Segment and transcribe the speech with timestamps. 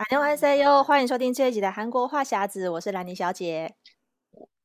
[0.00, 3.74] 안녕하세요，欢迎收听这一集的韩国话匣子，我是兰妮小姐，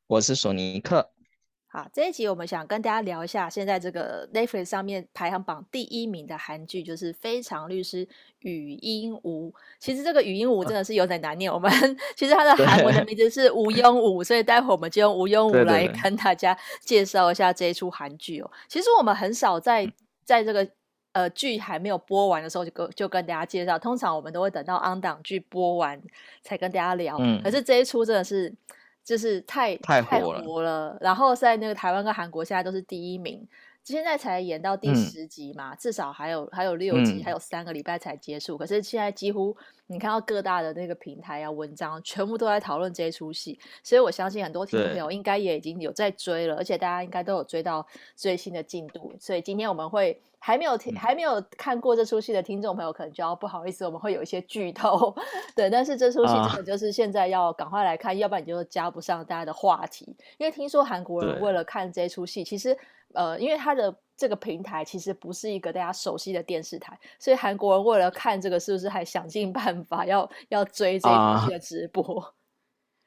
[0.07, 1.11] 我是索尼克。
[1.67, 8.05] 好，这一集我们想跟大家聊一下，现在这个 Netflix 上面排行榜第一名的韩剧就是《非常律师
[8.39, 9.49] 禹英禑》。
[9.79, 11.71] 其实这个禹英禑真的是有点难念，我们
[12.17, 18.51] 其实它的韩文的名字是吴庸武，所以待会我们就用吴庸武来跟大家介绍一下这一出韩剧哦。
[18.67, 19.89] 其实我们很少在
[20.25, 20.69] 在这个。
[21.16, 25.98] 呃，剧还没有播完的时候就跟就跟大家介绍，通常我们都会等到 on 档剧播完
[26.42, 27.16] 才跟大家聊。
[27.18, 28.52] 嗯，可是这一出真的是
[29.02, 33.48] 就是太太火了，太火了，然后在那个台湾跟韩国现在都是第一名。
[33.94, 38.58] 现在才演到第十集嘛，嗯、至少还有还有六集，嗯、还有三个礼拜才结束。
[38.58, 47.86] 可是现在几乎你看到各大的那个平台啊、文章，全部都在讨论这一出戏，所以我相信很多听众朋友应该也已经有在追了，而且大家应该都有追到
[48.16, 49.14] 最新的进度。
[49.20, 55.14] 所以今天我们会还没有听、还没有看过这出戏的听众朋友，可能就要不好意思，我们会有一些剧透。
[55.54, 60.16] 对，但是这出戏真的就是现在要赶快来看，啊、要不然你就加不上大家的话题。
[60.38, 62.76] 因为听说韩国人为了看这出戏，其实。
[63.14, 72.32] 呃，因为它的这个平台其实不是一个大家熟悉的电视台，所以韩国人为了看这个，是不是还想尽办法要要追这一部的直播？Uh,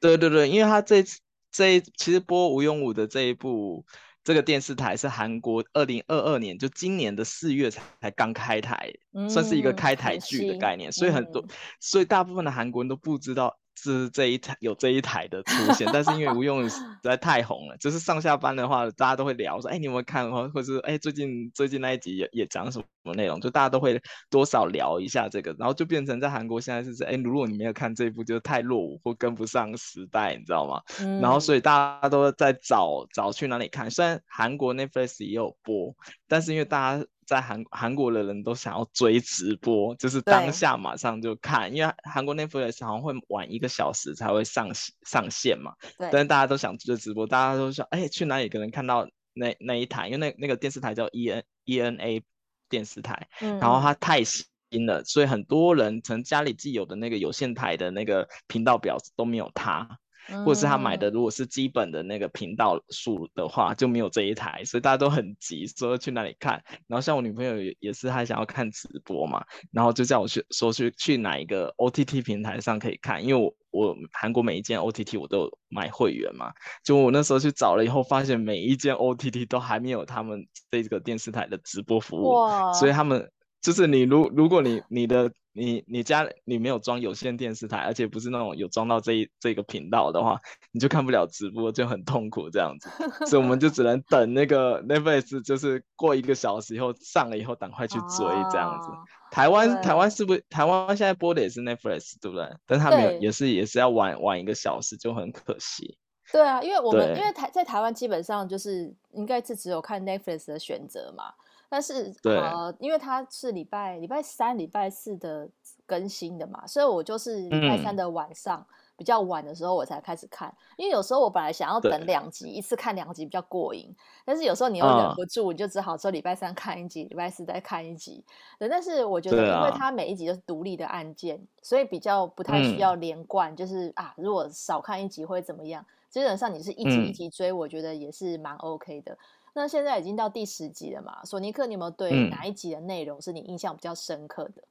[0.00, 1.04] 对对对，因为他这
[1.52, 3.84] 这一其实播吴庸武的这一部
[4.24, 11.48] 这个电视台是韩国二零二二年就今年的四月才才刚开台，嗯、算是一个开台剧的概念，所以很多、嗯、
[11.78, 13.59] 所以大部分的韩国人都不知道。
[13.82, 20.30] 是这一台有这一台的出现，但是因为吴庸武实 在太红了，就是上下班的话，大家都会聊说，哎，你有没有看？
[20.30, 23.40] 或或者是哎，最近最近那一集也也讲什么内容？
[23.40, 30.82] 就大家都会多少聊一下这个，然后就变成在韩国现在是哎，如果你没有看这一部，就太落伍或跟不上时代，你知道吗？
[31.00, 33.90] 嗯、然后所以大家都在找找去哪里看。
[33.90, 35.94] 虽然韩国 Netflix 也有播，
[36.28, 37.04] 但是因为大家。
[37.30, 44.68] 在韩韩国的人都想要追直播，就是当下马上就看，因为韩国 Netflix 好像会晚一个小时才会上
[45.06, 45.72] 上线嘛。
[45.96, 46.08] 对。
[46.10, 50.08] 但是大家都想追直播，大家都说，哎，去哪里可能看到那那一台？
[50.08, 52.20] 因为那那个电视台叫 E N E N A
[52.68, 60.00] 电视台，嗯、然后它太新了，所以很多人从家里既有的那个有线台的那个频道表都没有它。
[60.44, 66.62] 或者是他买的，如果是基本的那个频道数的话，就没有这一台，所以大家都很急，说去那里看。
[66.86, 76.52] 然后像我女朋友也也是，她想要看直播嘛，然后就叫我去说去去哪一个 OTT 平台上可以看，因为我我韩国每一间 OTT 我都有买会员嘛，
[76.84, 82.34] 就我那时候去找了以后，发现每一间 OTT 都还没有他们这个电视台的直播服务，
[82.74, 83.30] 所以他们
[83.60, 85.30] 就是你如如果你你的。
[85.52, 90.38] 你你家你没有装有线电视台，而且不是那种有装到这一这个频道的话，
[90.70, 92.88] 你就看不了直播，就很痛苦这样子。
[93.26, 98.18] 所以我们就只能等那个 Netflix，就是过一个小时以后上了以后，赶快去追
[98.52, 98.90] 这样子。
[98.90, 102.48] 哦、台湾台湾是不是台湾现在播的也是 Netflix 对不对？
[102.64, 105.98] 但他没有，也是也是要晚晚一个小时，就很可惜。
[106.30, 111.24] 对啊，因为我们因为台在台湾基本上就是应该是只有看 Netflix 的选择嘛。
[111.70, 115.48] 但是对呃，因为它是礼拜礼拜三、礼拜四的
[115.86, 120.52] 更新的嘛，所以我就是礼拜三的晚上、嗯、比较晚的时候我才开始看。
[120.76, 123.94] 因为有时候我本来想要等两集，一次看两集比较过瘾。
[124.24, 128.24] 但是有时候你又忍不住，嗯、你就只好说礼拜三看一集，礼拜四再看一集。
[128.58, 133.52] 对，但是我觉得，因为它每一集都是独立的案件，啊、所以比较不太需要连贯。
[133.52, 135.86] 嗯、就是啊，如果少看一集会怎么样？
[136.10, 139.16] 基本上你是一集一集追，嗯、我觉得也是蛮 OK 的。
[139.54, 141.24] 那现在已经到第十集了嘛？
[141.24, 144.62] 索尼克，你有没有对哪一集的内容是你印象比较深刻的？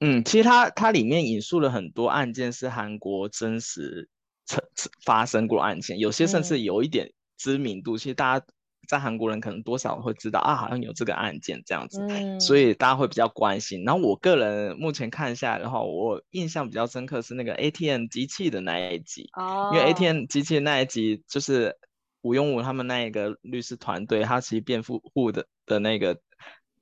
[0.00, 4.08] 嗯，其实它它里面引述了很多案件是韩国真实
[4.44, 4.62] 曾
[5.04, 7.96] 发生过案件，有些甚至有一点知名度。
[7.96, 8.46] 嗯、其实大家
[8.86, 13.84] 在韩国人可能多少会知道啊，好像有这个案件这样子，嗯、所以大家会比较关心。
[13.84, 21.78] 然后我个人目前看下来的话，我印象比较深刻是那个 ATM 机器的那一集，哦、因为 ATM 机器的那一集就是。
[22.24, 26.18] 吴庸武他们那一个律师团队，他其实辩护护的的那个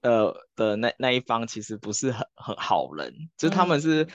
[0.01, 4.07] 呃的那那一方其实不是很很好人，就是他们是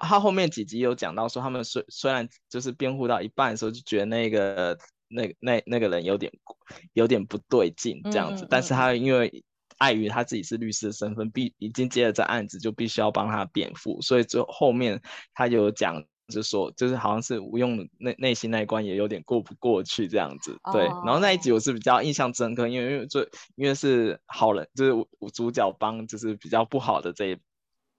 [0.00, 4.78] 他后面几集有讲到说，他们虽虽然就是辩护到一半的时候就觉得那个
[5.08, 6.32] 那那那个人有点
[6.92, 9.42] 有点不对劲这样子，嗯嗯嗯，但是他因为
[9.78, 15.02] 碍于他自己是律师的身份，必已经接了这案子，就必须要帮他辩护，所以最后面
[15.34, 16.04] 他有讲。
[16.28, 20.86] 就说就是好像是吴用的内内心那一关也有点过不过去这样子，对。
[20.86, 21.06] Oh.
[21.06, 27.38] 然后那一集我是比较印象深刻，因为因为最因为是好人，就是主角帮就是比较不好的这一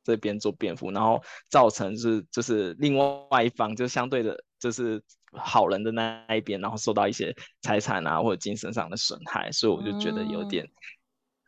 [0.03, 2.97] 这边做辩护，然后造成是就是另
[3.29, 5.01] 外一方就相对的就是
[5.31, 10.69] 好人的那一边，然后受到一些财产啊或者精神上的损害，所以我就觉得有点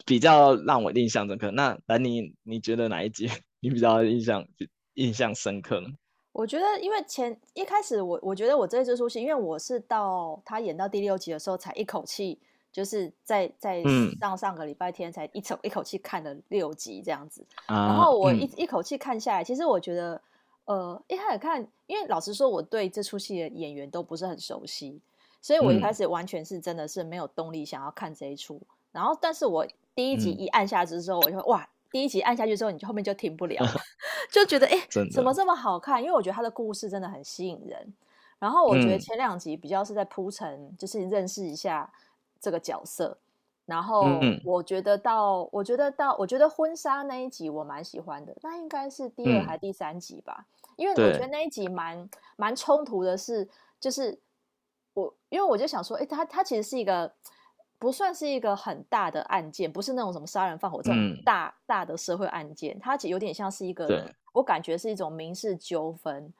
[0.06, 1.48] 比较让我印象深刻。
[1.48, 1.56] Mm.
[1.56, 3.30] 那兰妮，你觉得哪一集
[3.60, 4.46] 你比较印象？
[4.96, 5.88] 印象深刻呢？
[6.31, 12.38] 我觉得，因为前一开始我我觉得我这这出戏，因为我是到他演到第六集的时候，才一口气
[12.72, 13.84] 就是在在
[14.22, 20.22] 上上个礼拜天才一口、嗯、一口气看了六集这样子，啊、然后我一、嗯、一口气看下来，其实我觉得，
[20.66, 25.02] 呃，一开始看，因为老实说，我对这出戏的演员都不是很熟悉，
[25.42, 28.56] 所以我一开始完全是真的是没有动力想要看这一出。
[28.56, 29.66] 嗯、然后，但是我
[29.96, 31.68] 第一集一按下去之后，嗯、我就哇。
[31.91, 33.63] 第一集按下去之后，你就后面就停不了
[34.31, 36.01] 就觉得哎，怎么这么好看？
[36.01, 37.94] 因为我觉得他的故事真的很吸引人。
[38.38, 41.91] 然后我觉得前两集比较是在铺陈，就是认识一下
[42.39, 43.18] 这个角色。
[43.65, 44.06] 然后
[44.45, 48.36] 我觉得到，我觉得到，我觉得婚纱那一集我蛮喜欢的。
[48.41, 50.45] 那应该是第二还是第三集吧？
[50.75, 53.47] 因为我觉得那一集蛮蛮冲突的是，
[53.80, 54.18] 就是
[54.94, 57.12] 我因为我就想说，哎，他他其实是一个。
[57.80, 66.31] 不算是一个很大的案件，不是那种什么杀人放火这种大、嗯、大的社会案件，它其实有点像是一个，我感觉是一种民事纠纷，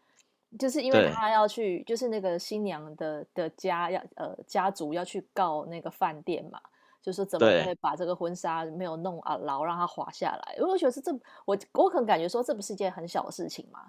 [0.60, 6.60] 就是因为他要去，就是那个新娘的的家要呃家族要去告那个饭店嘛，
[7.02, 10.56] 就是怎么会把这个婚纱没有弄啊牢让它滑下来？
[10.58, 11.10] 因为我觉得是这
[11.46, 13.80] 我我可能感觉说这不是一件很小的事情嘛，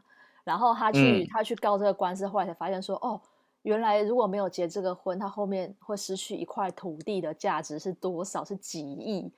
[0.45, 3.21] 然后他去、嗯、他去告这个官司，后来才发现说哦。
[3.63, 8.45] 原来如果没有结这个婚，他后面会失去一块土地的价值是多少？
[8.45, 9.31] 是几亿。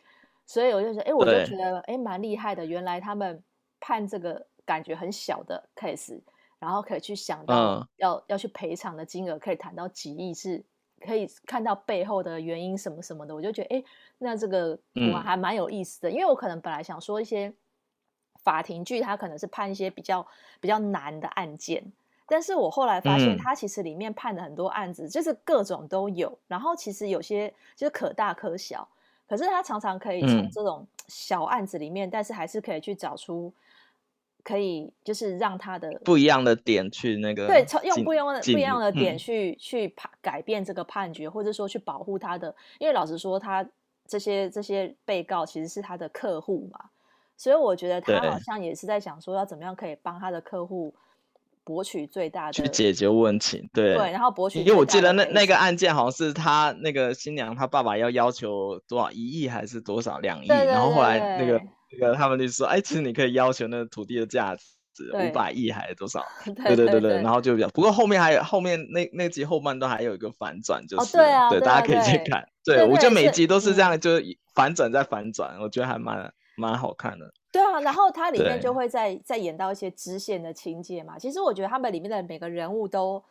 [0.45, 2.67] 所以我就觉得，哎，我就觉得，哎，蛮厉害的。
[2.67, 3.43] 原来他们
[3.81, 6.21] 判这个感觉很小的 case，
[6.59, 10.63] 然后可以去想到要、嗯、要去赔偿的金额，可以谈到几亿，是
[11.01, 13.35] 可以看到背后的原因什么什么的。
[13.35, 13.85] 我就觉得，哎，
[14.19, 14.79] 那这个
[15.13, 16.11] 我还蛮有意思的。
[16.11, 17.53] 嗯、因为我可能本来想说一些
[18.43, 20.27] 法庭剧，他可能是判一些比较
[20.61, 21.93] 比较难的案件。
[22.27, 28.89] 但是我后来发现，他其实里面判的很多案子，就是各种都有，然后其实有些就是可大可小，
[29.29, 33.53] 可是他常常可以从这种小案子里面，但是还是可以去找出
[34.43, 43.69] 可以就是让他的不一样的点去那个对，用不一样的不一样的点去去判改变这个判决，或者说去保护他的，因为老实说，他
[44.07, 46.91] 这些这些被告其实是他的客户嘛，
[47.37, 50.95] 所以我觉得他好像也是在想说要怎么样可以帮他的客户。
[51.65, 61.61] 博取最大的去解决问题，对对，然后博取，因为我记得那那个案件好像是他那个新娘他爸爸要要求多少一亿还是多少两亿，然后后来那个
[61.93, 66.25] 那个他们就说，哎，其实你可以要求那个土地的价值五百亿还是多少？
[66.45, 77.33] 对对对对，然后就比较，不过后面还有后面那那集后半段还有一个反转，就是对啊，对，大家可以去看，对我觉得每集都是这样，就是反转再反转，我觉得还蛮蛮好看的。
[77.53, 81.19] 对啊，然后它里面就会再再演到一些支线的情节嘛。
[81.19, 83.23] 其实我觉得他们里面的每个人物都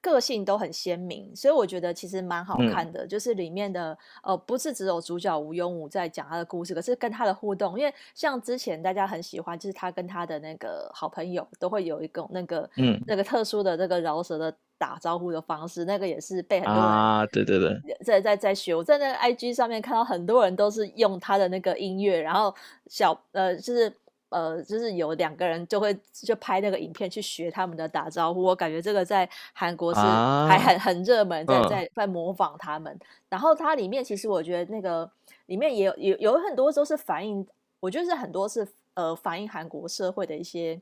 [0.00, 3.04] 个性都很鲜明，所以我觉得其实蛮好看的。
[3.04, 14.54] 嗯、就是里面的呃，不是只有主角吴庸武在讲他的故事，可是跟他的互动，因为像之前大家很喜欢，就是他跟他的那个好朋友都会有一个那个嗯那个特殊的那个饶舌的。
[14.76, 18.74] 打招呼的方式，那个也是被很多人啊，对对对，在在在学。
[18.74, 22.52] 我在那个 IG 上面看到很多人都是用他的那个音乐，然后
[22.88, 23.90] 小呃，就是
[24.34, 28.42] 呃，就是有两个人就会就拍那个影片去学他们的打招呼。
[28.42, 32.92] 我感觉这个在韩国是还很、啊、很热门，在在在模仿他们。
[32.92, 35.08] 嗯、然后它里面其实我觉得那个
[35.46, 37.46] 里面也有有有很多都是反映，
[37.80, 40.80] 我觉得是很多是呃反映韩国社会的一些。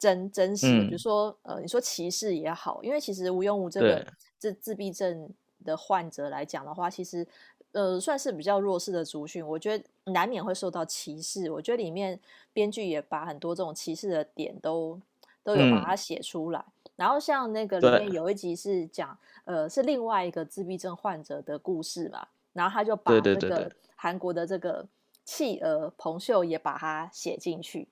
[0.00, 4.02] 真真实，比如说，嗯、呃，你说歧视也好，因为其实吴庸武这个
[4.38, 5.28] 自自闭症
[5.62, 7.26] 的患者来讲的话，其实
[7.72, 11.50] 呃算是比较弱势的族群，我觉得难免会受到歧视。
[11.50, 12.18] 我觉得里面
[12.52, 15.00] 编剧也把很多这种歧视的点都
[15.42, 16.58] 都有把它写出来。
[16.58, 24.86] 嗯、然后像那个里面有一集是讲，呃，是另外一个自闭症患者的故事嘛，然后他就把那个韩国的这个
[25.24, 27.88] 弃儿彭秀也把它写进去，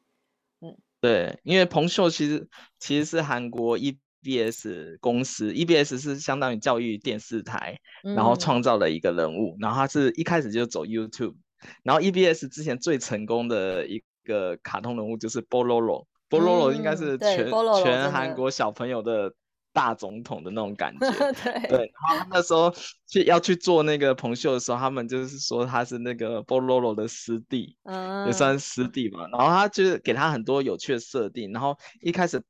[0.61, 0.77] 嗯。
[1.01, 2.49] 对，因为彭秀其实
[2.81, 3.79] 其实是韩国
[4.23, 11.35] EBS 公司，EBS 是相当于教育电视台，然后创造了一个人物，嗯、然后他是一开始就走 YouTube，
[11.83, 17.51] 然后 EBS 之前最成功的一个卡通人物就是波罗罗，波罗罗应该是全
[17.83, 19.33] 全韩国小朋友的。
[19.71, 21.09] 大总统的那种感觉，
[21.45, 22.75] 对，对，然后那时候
[23.07, 29.29] 去要去做那个彭秀的时候，他们就是说他是那个波罗罗的师弟，嗯，也算是师弟嘛。
[29.29, 31.53] 然后他就是给他很多有趣的设定。
[31.53, 32.43] 然后一开始，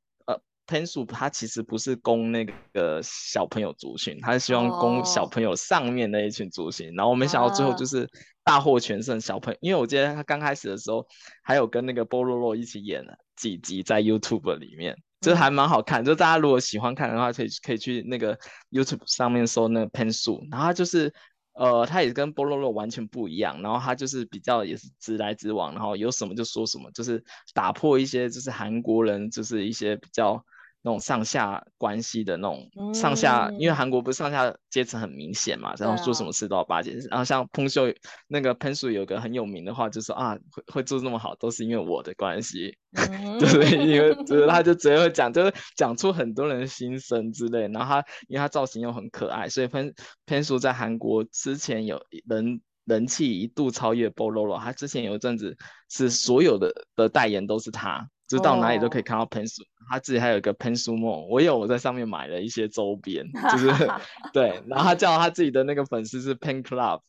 [0.69, 6.89] 呃，Pensu 他其实不是供那个小朋友族群，它是希望供小朋友上面那一群族群。
[6.89, 8.07] 哦、然后我没想到最后就是
[8.43, 11.05] 大获全胜，小朋友，因为我记得他刚开始的时候
[11.43, 14.95] 还有跟那个波罗罗一起演了几集在 YouTube 里面。
[15.21, 18.37] 这还蛮好看，就大家如果喜欢看的话，可以可以去那个
[18.71, 21.13] YouTube 上面搜那个 Pensu，然后他就是
[21.51, 27.21] 呃，他也跟 Bololo 完全不一样，然后他就是比较也是直来直往，然后有什么就说什么，就是
[27.53, 30.41] 打破一些就是韩国人就是一些比较。
[30.81, 36.91] 那种上下关系的那种上下，嗯、因为韩国不是上下阶层很明显嘛，然后做什么事都要巴结。
[36.91, 37.93] 啊、然后像彭秀
[38.27, 47.67] 那个彭叔有个很有名的话，就说啊，会会做这么好，都是因为我的关系，嗯、 对，因为就是他就直接会讲， 就是讲出很多人的心声之类。
[47.67, 49.93] 然后他因为他造型又很可爱，所以彭
[50.25, 55.57] 彭叔在韩国之前有人人气一度超越 Bololo，他之前有一阵子
[55.89, 58.09] 是所有的的代言都是他。
[58.29, 59.67] 就到哪里都可以看到 Pensu，、oh.
[59.89, 63.67] 他自己还有一个 Pensu Mall，我有我在上面买了一些周边，就是
[64.31, 67.01] 对，然后他叫他自己的那个粉丝是 Pen Club，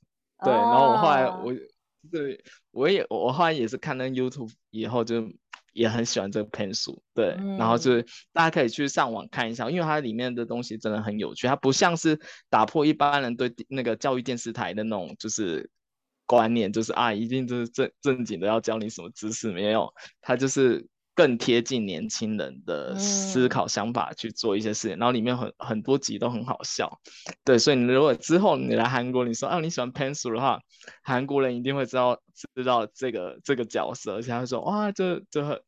[0.43, 1.55] 对，然后我后来我
[2.11, 5.31] 对我也我后来也是看那 YouTube 以后就
[5.75, 15.69] 也很喜欢这个 Pensu，对，嗯、然后就是大家可以去上网看一下，因为它里面的东西真的很有趣，它不像是打破一般人对那个教育电视台的那种就是
[16.25, 20.89] 观念，就是啊一定就是正正经的要教你什么知识，没有，它就是。
[21.21, 26.99] 更贴近年轻人的思考想法去做一些事情，嗯、然后里面很很多集都很好笑，
[27.45, 30.59] 对，所以你如果之后你来韩国，你说啊你喜欢 Pencil 的话，
[31.03, 32.19] 韩国人一定会知道
[32.55, 35.61] 知道这个这个角色，而且他会说哇这这很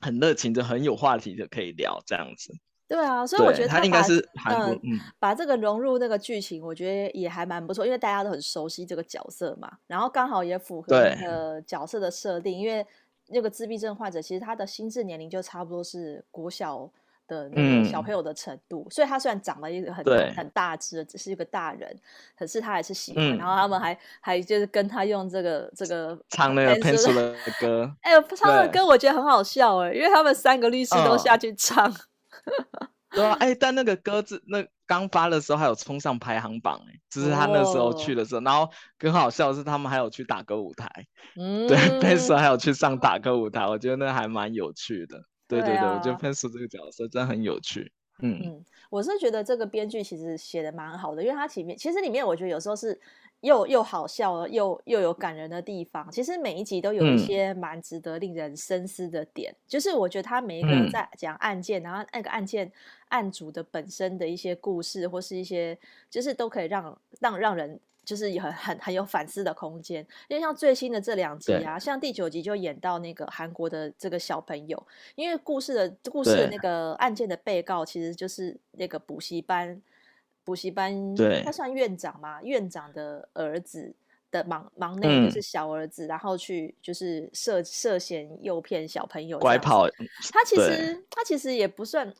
[0.00, 2.52] 很热情，就很有话题就可以聊这样子。
[2.88, 12.84] 对啊，所以我觉得他，他应该是韩国，嗯，把这个融入那个剧情，我觉得也还蛮不错，因为大家都很熟悉这个角色嘛，然后刚好也符合那个角色的设定，因为。
[13.30, 16.90] 那个自闭症患者其实他的心智年龄就差不多是国小
[17.28, 21.96] 的那个小朋友的程度，嗯、所以他虽然长了一个很对很大只，只是一个大人，
[22.36, 23.24] 可是他还是喜欢。
[23.24, 31.88] 嗯、然后他们还还就是跟他用这个这个唱那个 Pencil 的歌，哎呦，唱的歌我觉得很好笑哎，因为他们三个律师都下去唱。
[31.88, 31.94] 哦
[33.12, 38.46] 对啊，哎，但那个歌字那刚发的时候还有冲上排行榜哎，就是他那时候去的时候，oh.
[38.48, 38.68] 然后
[38.98, 40.90] 更好笑的是他们还有去打歌舞台，
[41.36, 45.22] 嗯，对，Pencil 还有去上打歌舞台，我觉得那还蛮有趣的。
[45.46, 47.92] 对对对，啊、我觉得 Pencil 这个角色真的很有趣。
[48.20, 53.00] 嗯嗯，我是觉得这个编剧其实写的蛮好的，因为它前面其实里面我觉得有时候是。
[53.40, 59.50] 又又好笑又又有感人的地方，其实每一集都有一些蛮值得令人深思的点。
[59.50, 62.70] 嗯、就是我觉得他每一个人在讲案件，嗯、然后那个案件
[63.08, 65.78] 案主的本身的一些故事，或是一些，
[66.10, 70.06] 就是都可以让让让人就是很很很有反思的空间。
[70.28, 79.80] 因为像最新的这两集啊，像第九集就演到那个韩国的这个小朋友，因为故事的故事的那个案件的被告其实就是那个补习班。
[80.44, 82.42] 补习班，对他算院长嘛？
[82.42, 83.94] 院长的儿子
[84.30, 89.86] 的忙忙内就是小儿子，嗯、然后去就是涉涉嫌诱骗小朋友，拐跑。
[90.32, 92.12] 他其实他其实也不算，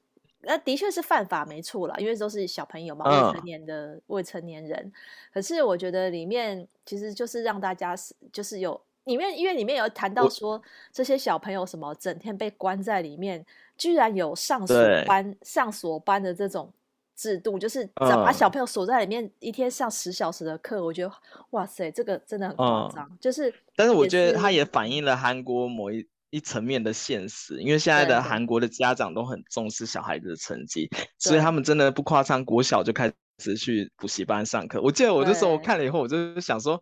[0.42, 4.92] 那的确是犯法没错啦，因为都是小朋友嘛，未成年的、嗯、未成年人。
[5.32, 10.62] 可是我觉得里面其实就是让大家是就是有里面，因为里面有谈到说我
[10.92, 13.44] 这些小朋友什么整天被关在里面，
[13.78, 16.72] 居然有上锁班上锁班的这种。
[17.20, 21.12] 制度就是把小朋友锁在里面，一天上十小时的课，嗯、我觉得
[21.50, 23.06] 哇塞，这个真的很夸张。
[23.10, 34.80] 嗯、就是，但是我觉得它也反映了韩国某一一层面的现实，因为现在的韩国的家长都很重视小孩子的成绩，所以他们真的不夸张，国小就开始去补习班上课。
[34.80, 36.80] 我记得我就说，我看了以后，我就想说。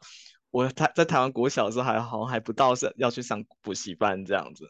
[0.50, 4.64] 我台在台湾国小的时候还好像还不到是要去上补习班这样子，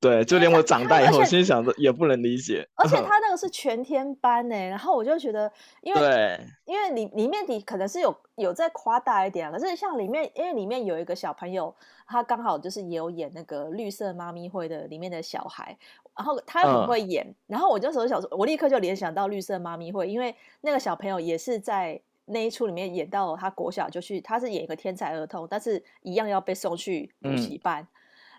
[0.00, 2.66] 对，就连我长大以后，心想着也不能理解。
[2.74, 11.74] 而且他那个是全天班呢，然后我就觉得，因为对，因为里里面你可能是有有在夸大一点，可是像里面，因为里面有一个小朋友，
[12.06, 15.76] 他刚好就是也有演那个绿色妈咪会的里面的小孩，
[16.16, 22.00] 然后他很会演，嗯、然后我就时候想说，我立刻就联想到绿色妈咪会，因为那个小朋友也是在。
[22.30, 27.82] 那一出里面演到他国小就去，他是演一个天才儿童，但是一样要被送去补习班。
[27.82, 27.86] 嗯、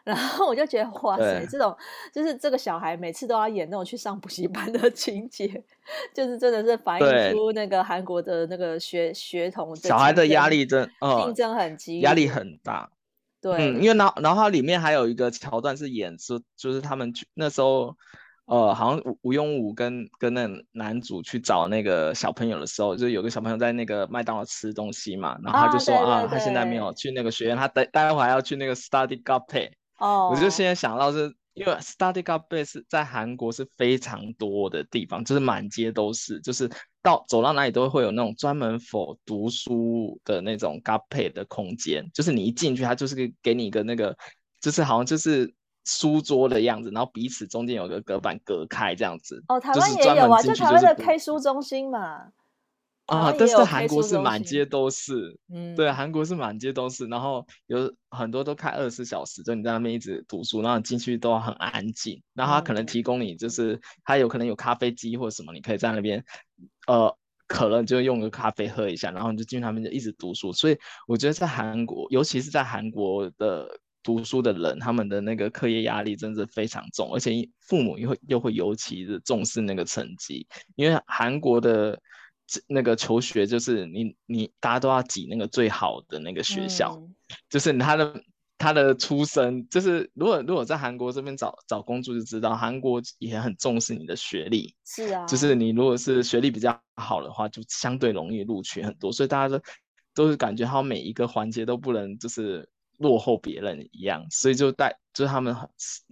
[0.15, 1.75] 然后我就觉得哇塞，这种
[2.11, 5.47] 就是这个小孩每次都要演那种去上补习班的 情节，
[6.13, 10.89] 就是真的是反映出那个韩国的那个学学童小孩的压力真
[11.23, 12.89] 竞争很激烈，压力很大。
[13.39, 17.95] 对、嗯，因为然后然后它里面还有一个桥段是演出，就是他们去那时候。
[18.51, 29.71] 呃，好像吴吴庸武跟跟那男主去找那个小朋友的时候，就有个小朋友在那个麦当劳吃东西嘛，然后他就说啊，啊，他现在没有去那个学院，他待待会还要去那个 Study Gappae。
[29.99, 36.69] 哦，我就现在想到是因为 Study Gappae 是在韩国是非常多的地方，就是满街都是，就是
[37.01, 44.13] 到走到哪里都会有那种专门 for 读书的那种 Gappae 的空间，就是你一进去，他就是给给你一个那个，
[44.59, 45.53] 就是好像就是。
[45.85, 49.43] 书桌的样子，然后彼此中间有个隔板隔开，这样子。
[49.47, 52.27] 哦，台湾也有啊，就台湾的 K 书中心嘛。
[53.07, 66.23] 啊，但是韩国是满街都是，嗯，对，韩国是满街都是，然后有很多都开二十四小时，就你在那边一直读书，然后进去都很安静，然后他可能提供你就是他有可能有咖啡机或者什么，你可以在那边，
[66.87, 67.13] 呃，
[67.47, 73.67] 可能就用个咖啡喝一下，然后你就进去他们就一直读书，所以我觉得在韩国，尤其是在韩国的。
[74.03, 81.99] 读书的人，他们的那个课业压力真是非常重，而且父母又会又会尤其的重视那个成绩，因为韩国的
[82.67, 87.15] 那个求学就是你你大家都要挤那个最好的那个学校，嗯、
[87.49, 88.23] 就是他的
[88.57, 99.63] 他的出身，就是如果如果在韩国这边找找工作就知道，韩国也很重视你的学历，是啊，就是你如果是学历比较好的话，就相对容易录取很多，所以大家都
[100.13, 102.67] 都是感觉他每一个环节都不能就是。
[103.01, 105.55] 落后别人一样，所以就带就是他们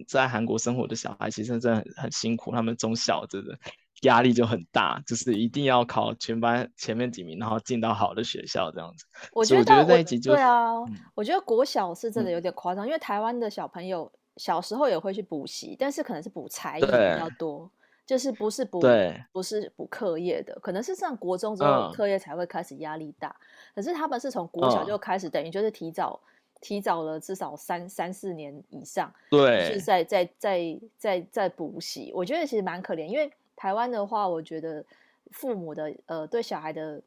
[0.06, 2.52] 在韩国生活的小孩，其实真的很很辛苦。
[2.52, 3.56] 他们从小真的
[4.02, 9.06] 压力就很大，就是一定要考全班前面几名，然后进到好的学校这样子。
[9.32, 17.70] 我觉得，我觉得这一集就对啊，嗯、我觉得国小是真的有点夸张，嗯、因为台湾的小朋友小时候也会去补习，但是可能是补才艺比较多，
[18.04, 23.28] 就是不是补对不是补课业的，可能是上国中之后课业才会开始压力大。
[23.28, 23.36] 嗯、
[23.76, 26.20] 可是他们是从国小就开始，嗯、等于就是提早。
[26.60, 33.06] 提早了至少三三四年以上，对，是在在在在在补习，我觉得其实蛮可怜。
[33.06, 34.84] 因为台湾的话，我觉得
[35.30, 37.02] 父母的呃对小孩的，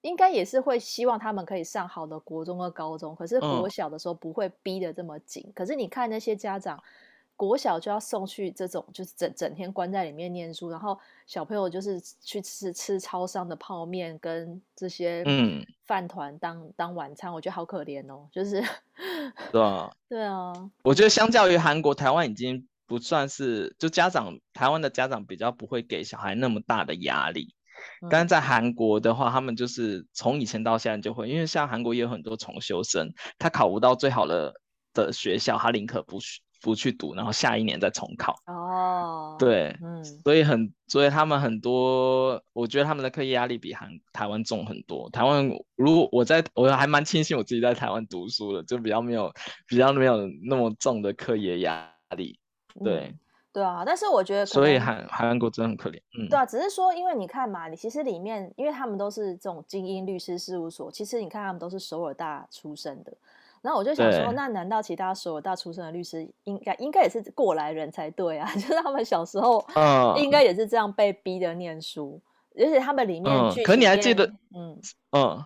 [0.00, 5.42] 应该也是会希望他们可以上好的国中和高中，可是国小的时候不会逼得这么紧。
[5.46, 6.82] 嗯、可是你看那些家长。
[7.42, 10.96] 国小就要送去这种，就是整整天关在里面念书，然后
[11.26, 18.28] 小朋友就是去吃吃超商的泡面跟这些嗯饭团当、嗯、当晚餐，我觉得好可怜哦。
[18.30, 18.62] 就是
[19.50, 20.52] 对啊， 对啊，
[20.84, 27.56] 我觉得相较于韩国，台湾已经不算是就家长台湾的家长比较不会给小孩那么大的压力。
[28.08, 34.54] 但在韩国的话，他们就是从以前到现在就会，因为像韩国也有很多重修生，他考不到最好的
[34.94, 36.40] 的学校，他宁可不去。
[36.62, 38.36] 不去读，然后下一年再重考。
[38.46, 45.10] 哦，对，嗯，所以很，所以他们很多，我觉得他们的课业压力比韩台湾重很多。
[45.10, 49.32] 台湾，如果我在，我还蛮庆幸我自己在台湾读书的，就比较没有，
[49.66, 52.38] 比较没有那么重的课业压力。
[52.84, 53.18] 对，嗯、
[53.52, 55.98] 对啊，但是我觉得，所以韩韩国真的很可怜。
[56.16, 63.12] 嗯，对啊，只是说，因为你看嘛，你其实里面，因为他们都是这种精英律师事务所，其实你看他们都是首尔大出身的。
[63.62, 68.50] 然后我就想说，那难道其他所有大出身的律师应该应该也是过来人才对啊？
[68.54, 69.64] 就是他们小时候，
[70.18, 72.20] 应该也是这样被逼的念书，
[72.58, 74.78] 而且他们里面，嗯，可你还记得，嗯
[75.12, 75.44] 嗯，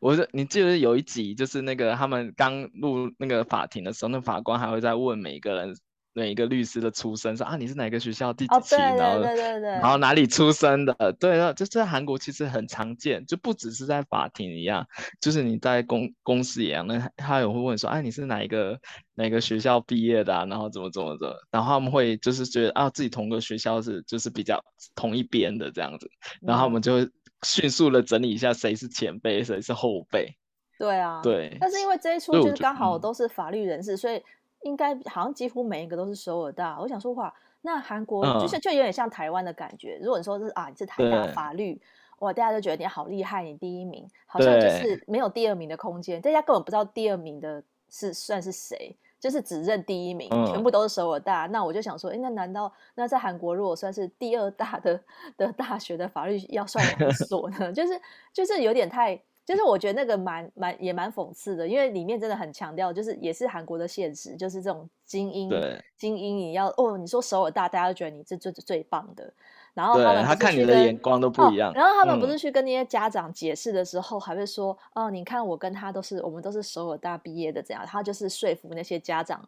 [0.00, 5.74] 我是你记得有一集，就是那个他们刚入那个法庭的时候，那法官还会在问每一个人。
[6.14, 8.74] 每一个律师的出身说啊，你是哪个学校第几期？
[8.74, 11.12] 哦、然后对对对，然后哪里出生的？
[11.20, 14.84] 对啊，这在韩国其实很常见，就不只是在法庭一样，
[15.20, 18.78] 就是你在公公司一样，那他也会问说，哎、啊，你是哪一个
[19.14, 20.44] 哪个学校毕业的、啊？
[20.46, 21.36] 然后怎么怎么的？
[21.52, 24.60] 然后他们会就是觉得啊，自己同个学校是就是比较
[24.96, 27.08] 同一边的这样子，然后我们就会
[27.44, 30.36] 迅速的整理一下谁是前辈，谁是后辈。
[30.78, 31.56] 对啊，对。
[31.60, 34.20] 但是因为这一出就是刚好都是法律人士，所以。
[34.68, 36.78] 应该好像几乎每一个都是首尔大。
[36.78, 39.98] 我想说话，那韩国就是就有点像台湾的感觉。
[40.00, 41.80] 嗯、如果你说是啊，你是台大法律，
[42.18, 46.20] 哇，大家都觉得你好厉害，你第一名，好像就是没有第二名的空间。
[46.20, 51.46] 大家根本不知道第二名的是算是谁，就是只认第一名，嗯、全部都是首尔大。
[51.46, 55.00] 那我就想说，哎，那难道那在韩国如果算是第二大的
[55.36, 57.72] 的大学的法律要算哪一 所呢？
[57.72, 58.00] 就是
[58.32, 59.20] 就是有点太。
[59.48, 69.32] 就是我觉得那个蛮蛮也蛮讽刺的，因为里面真的很强调，就是也是韩国的现实，就是这种精英，对精英你要哦，你说首尔大，大家都觉得你这这是最棒的，
[69.72, 79.42] 然后他们他看你的眼光都不一样，哦，然后他们不是去跟那些家长解释的时候，嗯、还会说哦，你看我跟他都是我们都是首尔大毕业的，这样，他就是说服那些家长，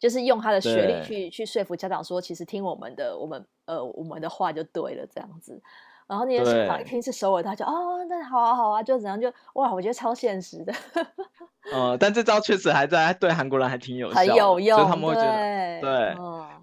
[0.00, 5.62] 就是用他的学历去对去说服家长说，其实听我们的，我们呃我们的话就对了，这样子。
[6.08, 10.72] 然后那些小孩一听是首尔大，他就哦，那好啊好啊，就怎样就哇，我觉得超现实的。
[11.72, 16.14] 哦， 但这招确实还在对韩国人还挺有效，很有用，就他们会觉得对，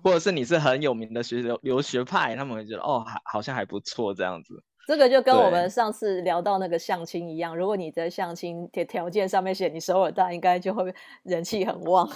[0.04, 4.64] 或者是你是很有名的学留留学派，他们会觉得哦，还好像还不错这样子。
[4.88, 12.10] 这个就跟我们上次聊到那个相亲一样，如果你在相亲条条件上面写你首尔大，应该就会人气很旺。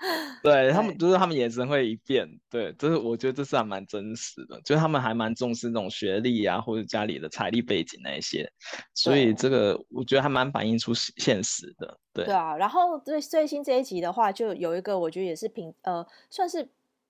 [0.42, 8.50] 对他们，就是他们眼神会一变，对，就是我觉得这是还蛮真实的，就是他们还蛮重视那种学历啊，或者家里的财力背景那一些，
[8.94, 12.24] 所以这个我觉得还蛮反映出现实的，对。
[12.24, 16.66] 对啊，然后最最新这一集的话，就有一个我觉得也是平呃，算是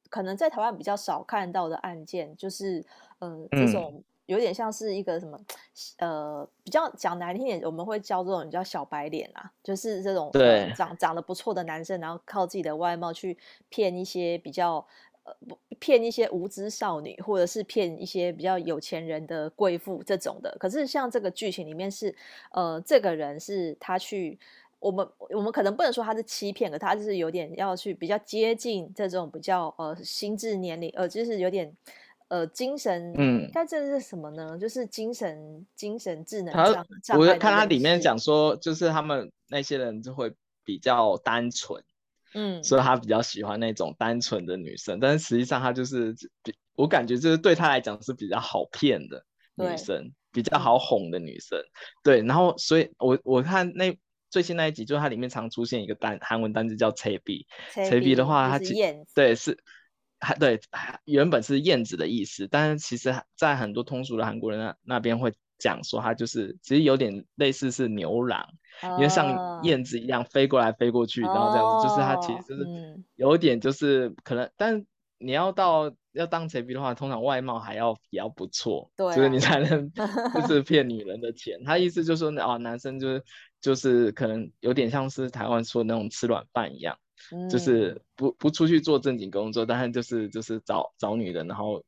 [0.08, 2.84] 可能在台湾比较少看到的案件，就是
[3.20, 5.38] 呃这种有点像是一个什么
[5.98, 10.30] 呃，比较讲难听点，我们会叫这种叫小白脸啊，就是这种
[10.76, 13.36] 长长得不错的男生，然后靠自己的外貌去
[13.68, 14.86] 骗一些比较
[15.24, 15.34] 呃
[15.80, 20.56] 骗一些无知少女，或者是骗一些比较有钱人的贵妇这种的。
[20.60, 22.14] 可是像这个剧情里面是
[22.52, 24.38] 呃，这个人是他去。
[24.80, 31.70] 我们我们可能不能说他是欺骗，可他就是有点要去比较接近这种比较呃心智年龄呃，就是有点
[32.30, 34.56] 呃精神，嗯，但这是什么呢？
[34.58, 37.18] 就是精神精神智能障障碍。
[37.18, 40.32] 我看他里面讲说，就是他们那些人就会
[40.64, 41.84] 比较单纯，
[42.32, 49.22] 嗯，所以他比较喜欢那种单纯的女生，但是实际上他就是比我感觉就是对他来讲是比较好骗的
[49.56, 51.70] 女生，比较好哄的女生，嗯、
[52.02, 53.94] 对，然后所以我我看那。
[54.32, 58.80] 最新那一集就是它里面常出现一个单韩文单字叫 “chebi”，chebi 的话它其
[59.12, 59.58] 对是
[60.20, 60.60] 还对
[61.04, 68.40] 原本是燕子的意思，但是其实在很多通俗的韩国人那那边会讲说它就是其实有点类似是牛郎，
[68.82, 74.86] 哦、因为像燕子一样飞过来飞过去，哦、然后这样子就是它其实就是有点就是可能，嗯、但
[75.18, 79.90] 你要到要当 chebi 的话，通常外貌还要比较不错，对、啊，就是你才能
[80.34, 81.62] 就是骗女人的钱。
[81.64, 83.22] 他意思就是说啊，男生就是。
[83.62, 86.96] 就是可能有点像是台湾说的那种吃软饭一样，
[87.30, 91.84] 嗯、就是不不出去做正经工作，但是就是就是找找女人，然后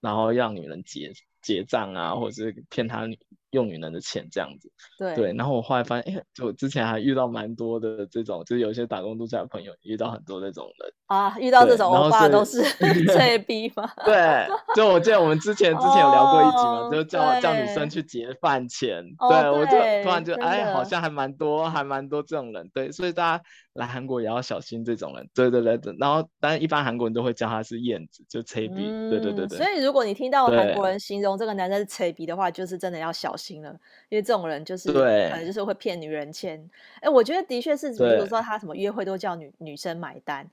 [0.00, 1.12] 然后让女人结
[1.42, 3.18] 结账啊，或者是骗他女
[3.50, 4.70] 用女人的钱这样子。
[4.98, 10.92] 对对，然后我后来发现，哎，就之前还遇到蛮多的这种，就是有些打工度假的朋友遇到很多这种人。
[11.06, 12.62] 啊，遇到这种欧巴都是
[13.14, 13.88] 这逼吗？
[14.04, 19.04] 对，就我记得我们之前之前有聊过一集嘛，就叫叫女生去结饭钱。
[19.28, 19.70] 对，我就
[20.02, 22.68] 突然就哎，好像还蛮多，还蛮多这种人。
[22.74, 25.28] 对，所以大家来韩国也要小心这种人。
[25.32, 28.90] 对对对，然后当然一般韩国人都会叫他是燕子，就车逼。
[29.08, 29.58] 对对对对。
[29.58, 33.70] 所以如果你听到韩国人形容这个男生是车逼的话，就是真的要小心了，
[34.08, 36.68] 因为这种人就是对，可能就是会骗女人钱。
[37.00, 40.48] 哎，我觉得的确是，比如说他什么约会都叫女女生买单。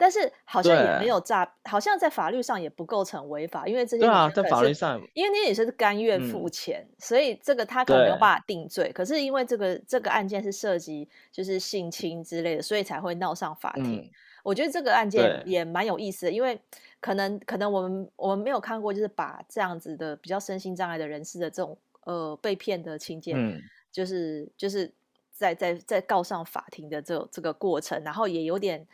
[0.00, 8.92] 但是好像也没有诈，好像在法律上也不构成违法，因为这些在法律上，因为那些女生是甘愿付钱，嗯、所以这个他可能没有办法定罪。
[8.92, 13.96] 可是因为这个这个案件是涉及就是性侵之类的，所以才会闹上法庭。
[13.96, 14.10] 嗯、
[14.44, 16.56] 我觉得这个案件也蛮有意思的，因为
[17.00, 21.76] 可能可能我们我们没有看过，就是把这样子的比较身心障碍的人士的这种
[22.08, 24.90] 呃被骗的情节，嗯、就是就是
[25.32, 28.86] 在在在告上法庭的这这个过程，然后也有点。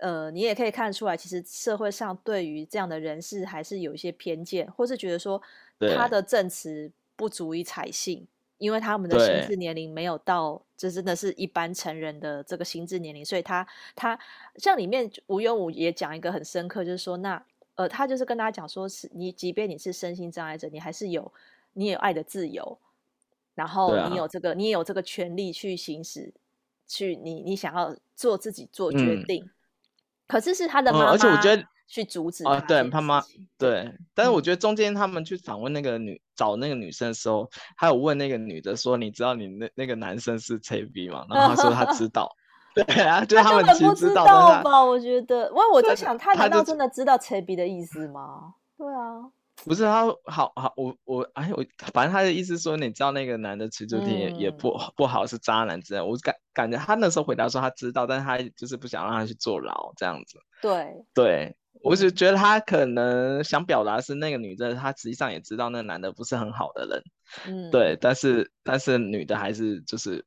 [0.00, 5.42] 呃，你也可以看出来，其实社会上对于这样的人士还是有一些偏见，或是觉得说
[5.92, 8.24] 他的证词不足以采信，
[8.58, 13.66] 因为他们的心智年龄没有到，这真的是一般成人的这个心智年龄，所以他
[13.96, 14.16] 他
[14.54, 17.44] 像里面吴庸武也讲一个很深刻，就是说那
[17.74, 21.32] 呃，他就是跟大家讲说，是你即便你是身心障碍者，你还是有
[21.78, 22.78] 你也有爱的自由，
[23.54, 26.34] 然后你有这个、啊、你也有这个权利去行使，
[26.86, 29.44] 去你你想要做自己做决定。
[29.44, 29.50] 嗯
[30.28, 33.24] 可是是他的妈妈、嗯，而且我觉得去阻止啊，对他妈，
[33.56, 33.90] 对。
[34.12, 42.30] 但是我觉得中间他们去访问那个女，嗯、找那个女生的时候，还有问那个女的说：“你知道你那那个男生是 CB 吗？”然后他说他知道。
[42.76, 44.26] 对啊，就他们其实知道
[44.62, 44.84] 吧？
[44.84, 48.52] 我觉得，哇，我在想，他难道真的知道 CB 的意思吗？
[48.76, 49.30] 对啊。
[49.64, 60.38] 不是他好好我我哎我反正他的意思说，你知道那个男的其实也、嗯、也不不好是渣男之类，我感感觉他那时候回答说他知道，但是他就是不想让他去坐牢这样子。
[60.62, 67.02] 对对，我就觉得他可能想表达是那个女的，她实际上也知道那个男的不是很好的人。
[67.46, 70.24] 嗯，对，但是但是女的还是就是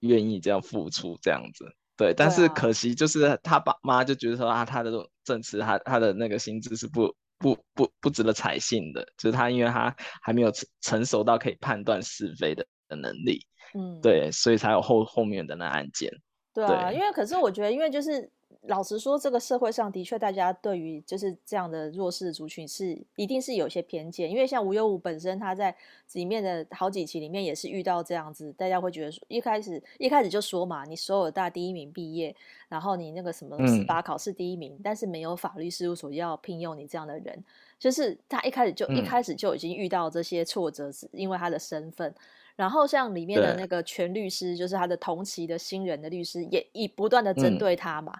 [0.00, 1.66] 愿意这样付出这样子。
[1.96, 4.90] 对，但是可惜就是他爸妈就觉得说啊，他的
[5.24, 7.14] 证词，他他的那个心智是不。
[7.42, 16.10] 不不不值得采信的，就是他，因为他还没有成成熟到可以判断是非的的能力，嗯，对，所以才有后后面的那案件。
[16.54, 18.30] 对啊，对因为可是我觉得，因为就是。
[18.68, 24.30] 老实说，这个社会上的确，大家对于就是这样的弱势族群是一定是有些偏见。
[24.30, 25.74] 因为像吴优武本身，他在
[26.12, 32.34] 里面的好几期里面也是遇到这样子，大家会觉得说，一开始一开始就说嘛，你所有大第一名毕业，
[32.68, 37.44] 然后你那个什么司法考试第一名，嗯、但是没有法律事务所要聘用你这样的人，
[37.80, 42.14] 就是他一开始就、嗯、一开始就已经遇到这些挫折，是因为他的身份。
[42.54, 48.12] 然后像里面的那个全律师，就是他的同期的新人的律师，也以不断的针对他嘛。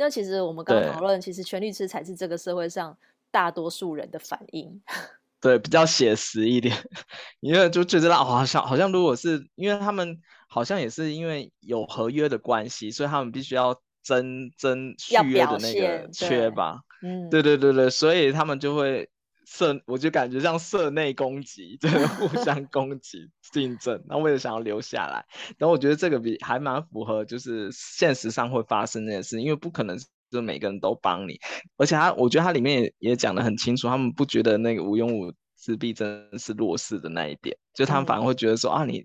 [0.00, 2.96] 那、嗯、其实我们刚刚讨论，其实全律师才是这个社会上
[3.30, 4.82] 大多数人的反应。
[5.40, 6.74] 对，比较写实一点，
[7.40, 16.80] 因为就觉得好像好像如果是因为他们好像也是因为有合约的关系，所以他们必须要争争续约的那个缺吧。
[17.02, 19.08] 嗯，对对对对，所以他们就会。
[19.50, 24.00] 社，我就感觉像社内攻击， 就是互相攻击竞争。
[24.08, 25.26] 那为了想要留下来，
[25.58, 29.98] 然后我觉得这个比还蛮符合，就是现实上会发生这件事，因为不可能
[30.30, 31.36] 就每个人都帮你，
[31.76, 39.04] 而且他我觉得他里面也也讲得很清楚，他们不觉得那个吴庸武自闭症是弱势的那一点，就他们反而会觉得说、嗯、啊，你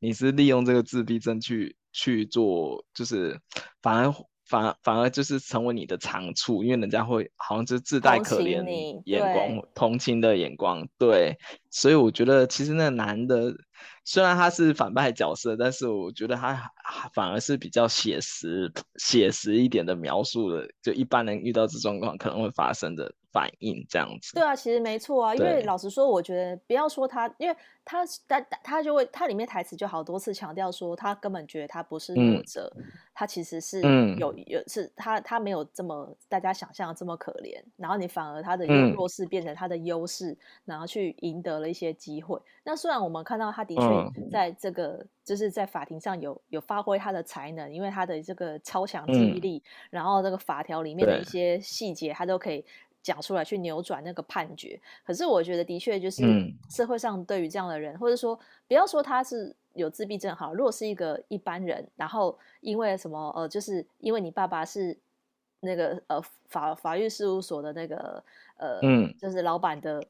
[0.00, 3.40] 你是利用这个自闭症去去做，就是
[3.80, 4.12] 反而。
[4.46, 11.36] 反而反而就是成为你的长处，因为人家会好像就自带可怜眼光、同情的眼光，对，
[11.70, 13.52] 所以我觉得其实那个男的
[14.04, 16.70] 虽然他是反派角色，但是我觉得他
[17.12, 23.12] 反而是比较写实、写实一点的描述的，就一般人遇到这状况可能会发生的。
[23.36, 33.82] 反应这样子，对啊，其实没错啊，因为老实说，我觉得不要说他，因为他他他就会，他里面台词就好多次强调说，他根本觉得他不是弱者，嗯、他其实是
[34.16, 42.40] 有、嗯、有是他他没有这么大家想象的这么可怜，然后你反而他的弱势变成他的优势，嗯、然后去赢得了一些机会。
[42.64, 52.64] 那虽然我们看到他的确在这个、嗯、就是在法庭上有有发挥他的才能，因为他的这个超强记忆力，嗯、然后这个法条里面的一些细节，他都可以。
[53.06, 56.24] 讲出来去扭转那个判决，可是我觉得的确就是
[56.68, 64.98] 社会上对于这样的人，嗯、或者说不要说他是有自闭症好，如果是一个一般人，然后因为什么呃，就是因为你爸爸是
[65.60, 68.20] 那个呃法法律事务所的那个
[68.56, 70.02] 呃，嗯、就是老板的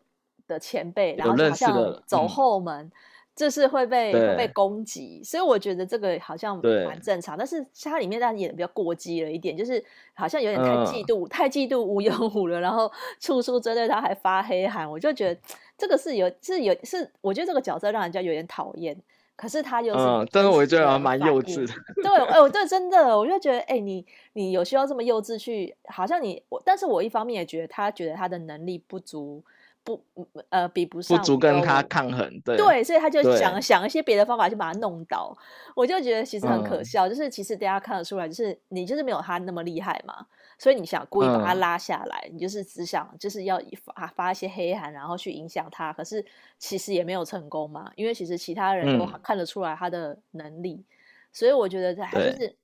[0.48, 2.90] 的前辈，然后好像走后门。
[3.37, 7.37] 这是会被会被攻击，所以我觉得这个好像蛮正常。
[7.37, 14.90] 但是他里面当然演的比较过激了一点，就是好像有点太嫉妒，嗯、太嫉妒吴庸武了，然后 处处针对他，还发黑函。
[14.90, 15.40] 我就觉得
[15.77, 18.96] 这个是有是有是，我觉得这个角色让人家有点讨厌。
[19.37, 21.75] 可是他又是，嗯，但是我觉得还蛮幼稚的。
[22.03, 25.77] 对，哎，我对真的，我就觉得，哎，你你有需要这么幼稚去？
[25.88, 29.44] 好像你我，但是我一方面也觉得他觉得他的能力不足。
[29.87, 30.05] 不，
[30.49, 35.33] 呃，比不上，不足跟他抗衡，对，对，所以他就想想一些别的方法去把他弄倒。
[35.77, 40.27] 我就觉得其实很可笑，嗯、就是其实大家看得出来，就是你就是没有他那么厉害嘛，
[40.59, 43.62] 所以你想故意把他拉下来，嗯、你就是只想就是要
[43.94, 45.92] 发发一些黑函，然后去影响他。
[45.92, 46.25] 可是
[46.59, 50.85] 其实也没有成功嘛，因为其实其他人都看得出来他的能力，嗯、
[51.33, 52.57] 所以我觉得还是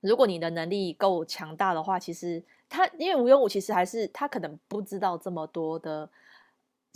[0.00, 6.08] 如果你的能力够强大的话，其实他因为吴庸武其实还是他可能不知道这么多的。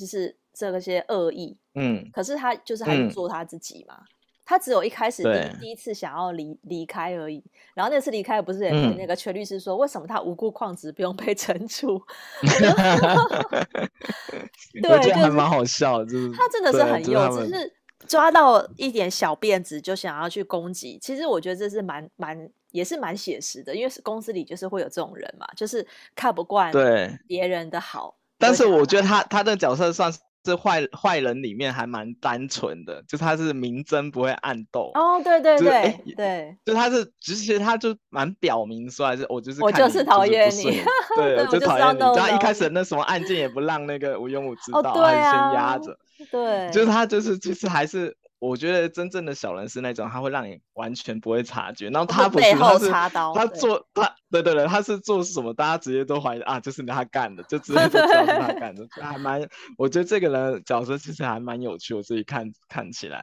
[0.01, 3.95] 就是这些恶意，嗯，可是他就是还是做他自己嘛。
[4.01, 4.07] 嗯、
[4.47, 7.45] 他只有一开始第第一次想要离离开而已。
[7.75, 12.01] 然后那次离开不是也那个全律师说，为什么他无故旷职不用被惩处？
[14.83, 17.73] 对，就还蛮好笑，就是他真的是很幼稚，就是
[18.09, 20.99] 抓到一点小辫子就想要去攻击。
[21.01, 28.17] 其实我觉得这是蛮蛮也是蛮写实的，因为公司里就是会有这种人嘛，就是看不惯对别人的好。
[28.41, 34.91] 但是我觉得他他的角色算是坏坏人里面还蛮单纯的，就他是明争不会暗斗。
[34.95, 40.83] 哦，对对对对，就他是其实他就蛮表明说，还是我就是我就是讨厌你，
[41.15, 42.01] 对，我就讨厌你。
[42.17, 45.97] 他一开始那什么案件也不让那个吴永武知道，他先压着。
[46.31, 48.17] 对，就是他就是其实还是。
[48.41, 51.91] 我觉得真正的小人是那种，他会让你完全不会察觉。
[51.91, 59.47] 然后他不是，他是他做他，对对对，他是做什么，大家直接都怀疑啊，就是他干的，就直接就知道是他干的，还蛮。
[59.77, 63.23] 我觉得这个人角色其实还蛮有趣，我自己看看起来，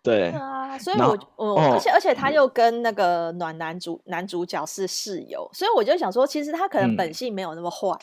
[0.00, 7.98] 对啊，所以我我而且而且他又跟那个暖男主男主角是室友，所以我就想说，其实他可能本性没有那么坏。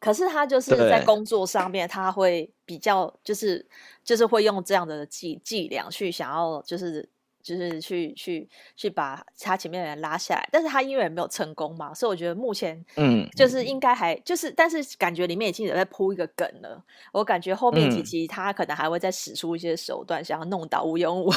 [0.00, 3.66] 可是他就是在工作上面，他会比较就是
[4.04, 7.08] 就是会用这样的伎伎俩去想要就是。
[7.48, 16.84] 就是去去去把他前面的人拉下来，但是他因为没有成功嘛，所以我觉得目前嗯，就是应该还、嗯、就是，但是感觉里面已经有在铺一个梗了。
[17.10, 21.32] 我感觉后面几集他可能还会再使出一些手段，想要弄倒吴庸武。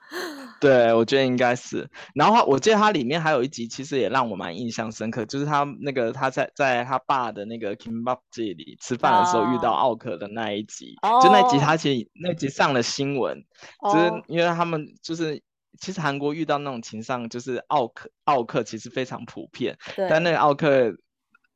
[0.60, 1.88] 对，我觉得应该是。
[2.14, 13.42] 然后我记得他里面还有一集，其实也让我蛮印象深刻，就是他那个他在在他爸的那个 Kimbap 这里吃饭的时候遇到奥克的那一集，哦、就那集他其实那集上了新闻，
[13.80, 15.42] 哦、就是因为他们就是。
[15.80, 20.96] 其实韩国遇到那种情商，就是奥克奥克其实非常普遍，但那个奥客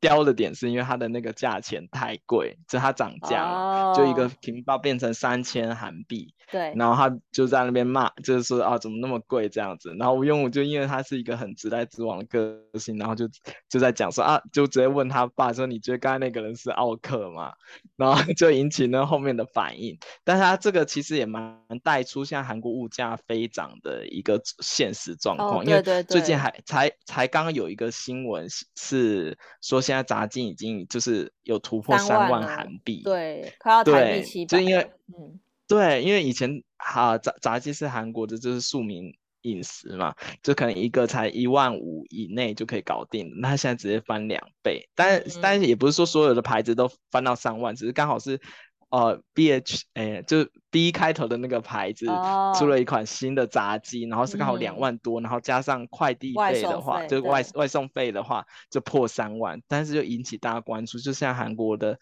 [0.01, 3.97] 刁的点是因为它的那个价钱太贵，就它涨价，oh.
[3.97, 6.35] 就一个屏包变成三千韩币。
[6.51, 9.95] 对，然后他就在那边骂，就是说啊，怎么那么贵这样子？
[9.97, 13.29] 然后吴用武就因为他是一个很直来直往的个性，然后就
[13.69, 17.53] 就在讲说啊，就直接问他爸说，你觉得刚才那个人是奥克吗？
[17.95, 19.97] 然后 就引起那后面的反应。
[20.25, 48.41] 但是他这个其实也蛮带出现在韩国物价飞涨的一个现实状况，哦、因为最近还才才刚有一个新闻是说，现现在砸金已经就是有突破三万韩币，对，快要台币七百，就因为嗯，对，因为以前哈炸炸鸡是韩国的，就是庶民饮食嘛，就可能一个才一万五以内就可以搞定，那现在直接翻两倍，但、嗯、但是也不是说所有的牌子都翻到三万，只是刚好是。
[48.91, 52.07] 呃，B H，哎，就 B 开头的那个牌子
[52.59, 61.99] 出了一款新的炸鸡，然后是刚好两万多，嗯，然后加上快递费的话，就外外送费的话就破三万，但是就引起大家关注，就像韩国的。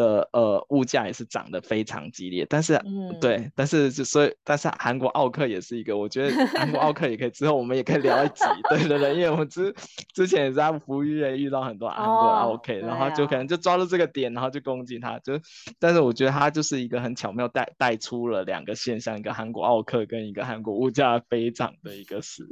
[0.00, 9.74] 的呃物价也是涨得非常激烈，但是、嗯、对，但是就所以，但是韩国奥克也是一个，我觉得韩国奥克也可以之后我们也可以聊一集，对对对，因为我们之
[10.14, 15.38] 之前也是在服务业遇到很多韩国奥克、哦，然后就可能就抓住这个点，然后就攻击他，就
[15.78, 22.46] 但是我觉得他就是一个很巧妙带带出了两个现象，一个韩国奥克跟一个韩国物价飞涨的一个事。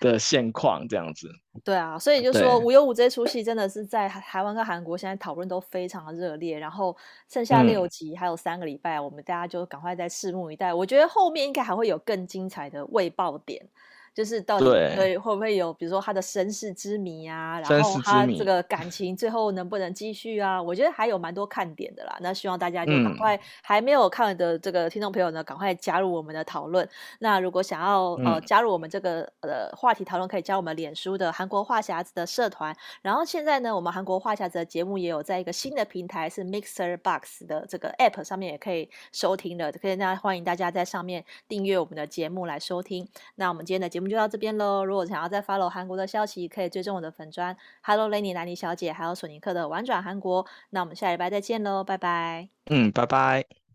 [0.00, 1.28] 的现况这样子，
[1.64, 6.96] 对啊，所以就说《无忧无》这出戏真的是在台湾跟韩国现在讨论都非常的热烈，然后
[7.28, 10.72] 剩下六集还有三个礼拜，嗯，我们大家就赶快再拭目以待。
[10.74, 13.68] 我觉得后面应该还会有更精彩的未爆点。
[14.16, 14.64] 就是到底
[14.96, 20.60] 会会不会有，比如说他的身世之谜啊，然后他这个感情最后能不能继续啊？
[20.60, 22.16] 我觉得还有蛮多看点的啦。
[22.22, 26.88] 那希望大家就赶快还没有看的这个听众朋友呢，赶快加入我们的讨论。
[27.18, 32.74] 那如果想要呃加入我们这个呃话题讨论，可以加我们脸书的韩国话匣子的社团。
[33.02, 43.06] 然后现在呢，我们韩国话匣子的节目也有在一个新的平台是 Mixer Box 的这个 App 上面也可以收听的，可以那欢迎大家在上面订阅我们的节目来收听。
[43.34, 44.05] 那我们今天的节目。
[44.08, 44.84] 就到这边喽。
[44.84, 50.46] 如果想要再 follow 韩国的消息，可以追踪我的粉砖 Hello Lenny 兰妮小姐，还有索尼克的玩转韩国。
[50.70, 52.48] 那我们下礼拜再见喽，拜拜。
[52.70, 53.65] 嗯，拜拜。